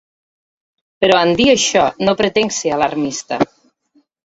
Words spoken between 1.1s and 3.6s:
en dir això no pretenc ser alarmista.